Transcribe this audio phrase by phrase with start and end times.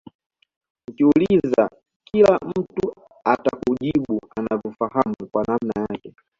[0.89, 1.69] Ukiuliza
[2.03, 6.13] kila mtu atakujibu anavyofahamu kwa namna yake